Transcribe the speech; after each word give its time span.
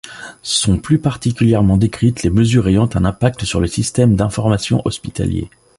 Sont 0.41 0.79
plus 0.79 0.97
particulièrement 0.97 1.77
décrites 1.77 2.23
les 2.23 2.31
mesures 2.31 2.67
ayant 2.67 2.89
un 2.95 3.05
impact 3.05 3.43
sur 3.45 3.59
le 3.61 3.67
Système 3.67 4.15
d’Information 4.15 4.81
Hospitalier. 4.83 5.47